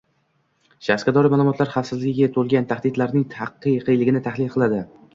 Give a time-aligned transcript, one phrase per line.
[0.87, 4.87] shaxsga doir ma’lumotlar xavfsizligiga bo‘lgan tahdidlarning haqiqiyligini tahlil qiladi;